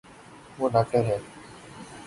وہ 0.59 0.69
داکٹر 0.69 1.03
ہے 1.05 1.17